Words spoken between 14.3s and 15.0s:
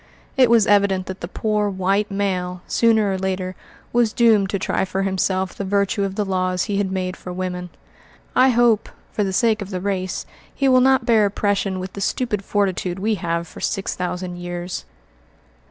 years.